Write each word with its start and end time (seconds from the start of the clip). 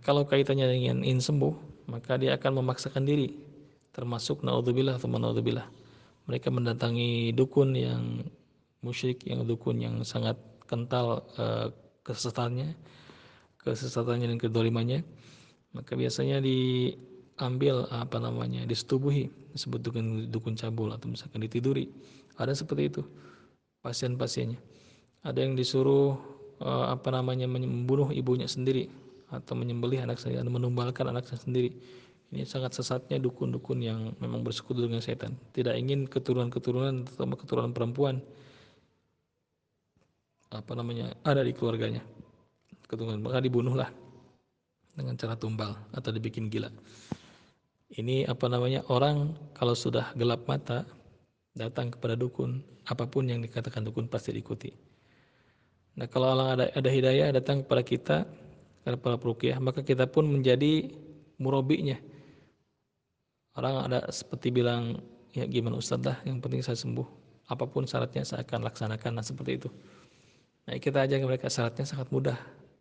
Kalau 0.00 0.24
kaitannya 0.24 0.64
dengan 0.70 1.04
ingin 1.04 1.20
sembuh, 1.20 1.84
maka 1.90 2.16
dia 2.16 2.38
akan 2.38 2.64
memaksakan 2.64 3.04
diri, 3.04 3.36
termasuk 3.92 4.40
naudzubillah 4.40 4.96
atau 4.96 5.10
naudzubillah. 5.10 5.68
Mereka 6.30 6.48
mendatangi 6.48 7.34
dukun 7.36 7.76
yang 7.76 8.24
musyrik, 8.80 9.26
yang 9.28 9.44
dukun 9.44 9.82
yang 9.82 10.00
sangat 10.06 10.38
kental 10.64 11.26
uh, 11.36 11.68
kesesatannya, 12.06 12.72
kesesatannya 13.60 14.32
dan 14.32 14.38
kedolimannya, 14.38 15.04
maka 15.76 15.98
biasanya 15.98 16.40
diambil 16.40 17.84
apa 17.90 18.16
namanya, 18.22 18.64
disetubuhi, 18.64 19.28
disebut 19.52 19.82
dukun 19.82 20.06
dukun 20.30 20.54
cabul 20.56 20.94
atau 20.94 21.10
misalkan 21.10 21.42
ditiduri. 21.44 21.90
Ada 22.40 22.56
seperti 22.56 22.82
itu 22.88 23.02
pasien-pasiennya. 23.82 24.56
Ada 25.26 25.42
yang 25.42 25.58
disuruh 25.58 26.16
uh, 26.62 26.86
apa 26.88 27.10
namanya 27.12 27.50
membunuh 27.50 28.08
ibunya 28.14 28.46
sendiri 28.46 29.01
atau 29.32 29.56
menyembelih 29.56 30.04
anak 30.04 30.20
saya 30.20 30.44
atau 30.44 30.52
menumbalkan 30.52 31.08
anak 31.08 31.26
sendiri. 31.32 31.72
Ini 32.32 32.48
sangat 32.48 32.72
sesatnya 32.76 33.20
dukun-dukun 33.20 33.84
yang 33.84 34.16
memang 34.16 34.40
bersekutu 34.40 34.84
dengan 34.88 35.04
setan. 35.04 35.36
Tidak 35.52 35.76
ingin 35.76 36.08
keturunan-keturunan 36.08 37.04
terutama 37.04 37.36
keturunan 37.36 37.72
perempuan 37.76 38.24
apa 40.52 40.72
namanya 40.76 41.12
ada 41.24 41.44
di 41.44 41.52
keluarganya. 41.52 42.00
Keturunan 42.88 43.20
maka 43.20 43.40
dibunuhlah 43.40 43.88
dengan 44.96 45.16
cara 45.16 45.36
tumbal 45.36 45.76
atau 45.92 46.08
dibikin 46.12 46.48
gila. 46.52 46.68
Ini 47.92 48.24
apa 48.24 48.48
namanya 48.48 48.80
orang 48.88 49.36
kalau 49.52 49.76
sudah 49.76 50.16
gelap 50.16 50.48
mata 50.48 50.88
datang 51.52 51.92
kepada 51.92 52.16
dukun, 52.16 52.64
apa 52.88 53.04
pun 53.04 53.28
yang 53.28 53.44
dikatakan 53.44 53.84
dukun 53.84 54.08
pasti 54.08 54.32
diikuti. 54.32 54.72
Nah 56.00 56.08
kalau 56.08 56.32
Allah 56.32 56.48
ada, 56.56 56.64
ada 56.72 56.88
hidayah 56.88 57.28
datang 57.36 57.60
kepada 57.60 57.82
kita 57.84 58.16
para 58.82 59.16
perukiah 59.18 59.62
maka 59.62 59.86
kita 59.86 60.10
pun 60.10 60.26
menjadi 60.26 60.90
murabinya. 61.38 61.98
Orang 63.54 63.86
ada 63.86 64.08
seperti 64.10 64.50
bilang 64.50 64.98
ya 65.36 65.46
gimana 65.46 65.78
Ustaz 65.78 66.02
lah 66.02 66.18
yang 66.26 66.42
penting 66.42 66.64
saya 66.64 66.74
sembuh. 66.74 67.06
Apa 67.50 67.68
pun 67.68 67.86
syaratnya 67.86 68.26
saya 68.26 68.42
akan 68.42 68.66
laksanakan 68.66 69.10
nah 69.18 69.24
seperti 69.24 69.60
itu. 69.62 69.68
Nah 70.66 70.78
kita 70.78 71.04
aja 71.04 71.20
mereka 71.22 71.46
syaratnya 71.46 71.86
sangat 71.86 72.10
mudah. 72.10 72.38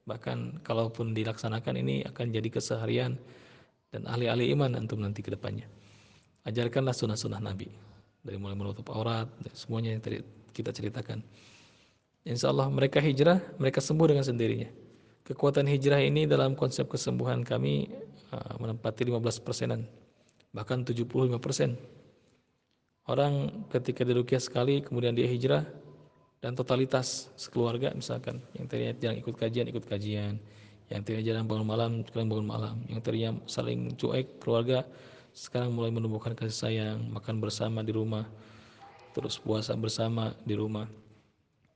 Bahkan 0.07 0.65
kalaupun 0.65 1.13
dilaksanakan 1.13 1.77
ini 1.85 2.01
akan 2.07 2.33
jadi 2.33 2.49
keseharian 2.49 3.19
dan 3.93 4.01
ahli-ahli 4.07 4.49
iman 4.57 4.73
antum 4.79 5.03
nanti 5.03 5.21
ke 5.21 5.29
depannya. 5.29 5.67
Ajarkanlah 6.47 6.95
sunnah-sunnah 6.95 7.43
Nabi. 7.43 7.69
Dari 8.21 8.37
mulai 8.37 8.57
menutup 8.57 8.89
aurat 8.93 9.29
semuanya 9.53 9.93
yang 9.93 10.01
tadi 10.01 10.23
kita 10.55 10.73
ceritakan. 10.73 11.21
Insya 12.25 12.53
Allah 12.53 12.69
mereka 12.69 13.01
hijrah 13.01 13.41
mereka 13.57 13.81
sembuh 13.81 14.13
dengan 14.13 14.25
sendirinya 14.25 14.69
Kekuatan 15.21 15.69
hijrah 15.69 16.01
ini 16.01 16.25
dalam 16.25 16.57
konsep 16.57 16.89
kesembuhan 16.89 17.45
kami 17.45 17.93
uh, 18.33 18.57
menempati 18.57 19.05
15 19.05 19.45
persenan, 19.45 19.85
bahkan 20.49 20.81
75 20.81 21.37
persen. 21.37 21.77
Orang 23.05 23.65
ketika 23.69 24.01
dirukyah 24.01 24.41
sekali, 24.41 24.81
kemudian 24.81 25.13
dia 25.13 25.29
hijrah, 25.29 25.65
dan 26.41 26.57
totalitas 26.57 27.29
sekeluarga 27.37 27.93
misalkan, 27.93 28.41
yang 28.57 28.65
tadinya 28.65 28.93
jarang 28.97 29.17
ikut 29.21 29.35
kajian, 29.37 29.65
ikut 29.69 29.85
kajian, 29.85 30.41
yang 30.89 31.01
tadinya 31.05 31.21
jarang 31.21 31.45
bangun 31.45 31.67
malam, 31.69 31.91
sekarang 32.01 32.27
bangun 32.29 32.47
malam, 32.49 32.75
yang 32.89 32.99
tadinya 33.05 33.31
saling 33.45 33.93
cuek 33.93 34.41
keluarga, 34.41 34.81
sekarang 35.37 35.69
mulai 35.69 35.93
menumbuhkan 35.93 36.33
kasih 36.33 36.57
sayang, 36.57 36.97
makan 37.13 37.37
bersama 37.37 37.85
di 37.85 37.93
rumah, 37.93 38.25
terus 39.13 39.37
puasa 39.37 39.77
bersama 39.77 40.33
di 40.41 40.57
rumah, 40.57 40.89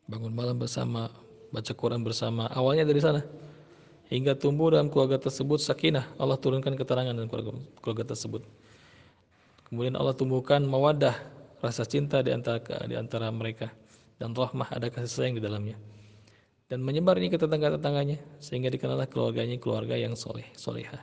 bangun 0.09 0.33
malam 0.33 0.57
bersama, 0.57 1.13
baca 1.55 1.71
Quran 1.71 2.03
bersama. 2.03 2.51
Awalnya 2.51 2.83
dari 2.83 2.99
sana. 2.99 3.23
Hingga 4.11 4.37
tumbuh 4.37 4.69
dalam 4.69 4.91
keluarga 4.91 5.17
tersebut 5.17 5.63
sakinah. 5.63 6.05
Allah 6.19 6.35
turunkan 6.35 6.75
keterangan 6.75 7.15
dalam 7.15 7.31
keluarga, 7.31 7.55
keluarga 7.79 8.13
tersebut. 8.13 8.43
Kemudian 9.65 9.97
Allah 9.97 10.13
tumbuhkan 10.13 10.61
mawadah, 10.61 11.15
rasa 11.63 11.87
cinta 11.87 12.21
di 12.21 12.29
antara 12.29 12.61
di 12.85 12.93
antara 12.93 13.33
mereka 13.33 13.73
dan 14.21 14.37
rahmah 14.37 14.69
ada 14.69 14.93
kasih 14.93 15.09
sayang 15.09 15.35
di 15.39 15.43
dalamnya. 15.43 15.73
Dan 16.65 16.81
menyebar 16.81 17.17
ini 17.21 17.29
ke 17.29 17.37
tetangga-tetangganya 17.37 18.17
sehingga 18.41 18.73
dikenallah 18.73 19.05
keluarganya 19.09 19.57
keluarga 19.61 19.97
yang 19.97 20.17
soleh, 20.17 20.45
solehah. 20.57 21.01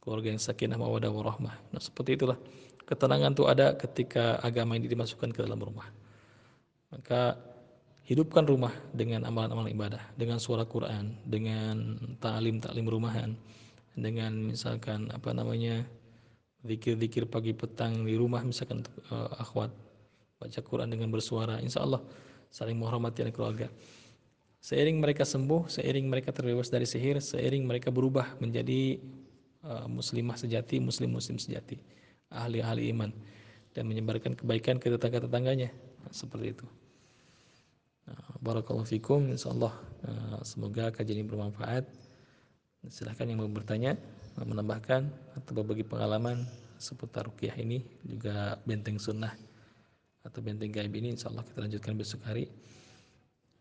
Keluarga 0.00 0.32
yang 0.32 0.40
sakinah, 0.40 0.76
mawadah, 0.76 1.08
warahmah. 1.12 1.56
Nah, 1.72 1.80
seperti 1.80 2.20
itulah. 2.20 2.36
Ketenangan 2.84 3.32
itu 3.32 3.44
ada 3.48 3.72
ketika 3.72 4.36
agama 4.44 4.76
ini 4.76 4.84
dimasukkan 4.84 5.32
ke 5.32 5.40
dalam 5.40 5.56
rumah. 5.56 5.88
Maka 6.92 7.40
hidupkan 8.04 8.44
rumah 8.44 8.72
dengan 8.92 9.24
amalan-amalan 9.24 9.72
ibadah, 9.72 10.02
dengan 10.14 10.36
suara 10.36 10.68
Quran, 10.68 11.16
dengan 11.24 11.96
ta'lim-ta'lim 12.20 12.84
rumahan, 12.84 13.32
dengan 13.96 14.36
misalkan 14.44 15.08
apa 15.08 15.32
namanya 15.32 15.88
zikir-zikir 16.64 17.28
pagi 17.28 17.56
petang 17.56 18.04
di 18.04 18.16
rumah 18.16 18.44
misalkan 18.44 18.84
uh, 19.08 19.32
akhwat 19.40 19.72
baca 20.36 20.60
Quran 20.60 20.92
dengan 20.92 21.08
bersuara, 21.08 21.56
insya 21.64 21.80
Allah 21.80 22.04
saling 22.52 22.76
menghormati 22.76 23.24
anak 23.24 23.34
keluarga. 23.34 23.68
Seiring 24.64 24.96
mereka 24.96 25.28
sembuh, 25.28 25.68
seiring 25.68 26.08
mereka 26.08 26.32
terbebas 26.32 26.72
dari 26.72 26.88
sihir, 26.88 27.20
seiring 27.20 27.68
mereka 27.68 27.92
berubah 27.92 28.36
menjadi 28.40 29.00
uh, 29.64 29.88
muslimah 29.88 30.36
sejati, 30.36 30.80
muslim-muslim 30.80 31.36
sejati, 31.36 31.80
ahli-ahli 32.32 32.88
iman 32.92 33.12
dan 33.76 33.84
menyebarkan 33.88 34.36
kebaikan 34.36 34.80
ke 34.80 34.88
tetangga-tetangganya. 34.88 35.68
Nah, 36.04 36.12
seperti 36.12 36.56
itu. 36.56 36.66
Barakallahu 38.44 38.84
fikum 38.84 39.32
insyaallah 39.32 39.72
uh, 40.04 40.38
semoga 40.44 40.92
kajian 40.92 41.24
ini 41.24 41.28
bermanfaat. 41.32 41.88
Silahkan 42.92 43.24
yang 43.24 43.40
mau 43.40 43.48
bertanya, 43.48 43.96
menambahkan 44.36 45.08
atau 45.40 45.50
berbagi 45.56 45.88
pengalaman 45.88 46.44
seputar 46.76 47.24
rukyah 47.24 47.56
ini 47.56 47.80
juga 48.04 48.60
benteng 48.68 49.00
sunnah 49.00 49.32
atau 50.20 50.44
benteng 50.44 50.68
gaib 50.68 50.92
ini 50.92 51.16
insyaallah 51.16 51.40
kita 51.48 51.64
lanjutkan 51.64 51.96
besok 51.96 52.20
hari. 52.28 52.52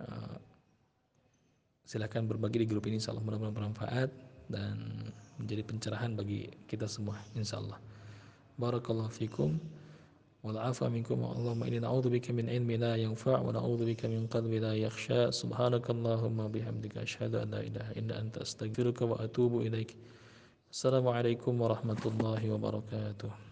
Uh, 0.03 0.35
silahkan 1.87 2.27
berbagi 2.27 2.63
di 2.63 2.67
grup 2.67 2.83
ini 2.83 2.99
insyaallah 2.99 3.23
mudah-mudahan 3.23 3.55
bermanfaat 3.55 4.11
dan 4.51 4.75
menjadi 5.39 5.63
pencerahan 5.63 6.11
bagi 6.11 6.51
kita 6.67 6.91
semua 6.91 7.15
insyaallah. 7.39 7.79
Barakallahu 8.59 9.15
fikum. 9.15 9.55
والعفو 10.43 10.89
منكم 10.89 11.23
اللهم 11.23 11.63
إني 11.63 11.79
نعوذ 11.79 12.09
بك 12.09 12.31
من 12.31 12.49
علم 12.49 12.71
لا 12.71 12.95
ينفع 12.95 13.39
ونعوذ 13.39 13.81
بك 13.85 14.05
من 14.05 14.27
قلب 14.27 14.51
لا 14.65 14.73
يخشى. 14.75 15.31
سبحانك 15.31 15.89
اللهم 15.89 16.39
وبحمدك 16.39 16.97
أشهد 16.97 17.35
أن 17.35 17.47
لا 17.51 17.61
إله 17.67 17.87
إلا 17.99 18.21
أنت 18.21 18.37
أستغفرك 18.37 19.01
وأتوب 19.01 19.61
إليك. 19.61 19.91
السلام 20.71 21.07
عليكم 21.07 21.61
ورحمة 21.61 22.01
الله 22.05 22.41
وبركاته. 22.53 23.33